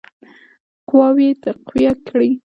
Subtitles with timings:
[0.87, 2.29] قواوي تقویه کړي.